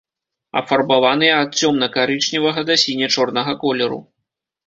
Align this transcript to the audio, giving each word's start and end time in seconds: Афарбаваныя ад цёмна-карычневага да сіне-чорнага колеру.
Афарбаваныя 0.59 1.33
ад 1.41 1.51
цёмна-карычневага 1.59 2.61
да 2.69 2.79
сіне-чорнага 2.85 3.53
колеру. 3.65 4.01